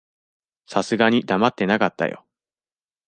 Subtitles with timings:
[0.65, 2.25] さすがに黙ってなかったよ。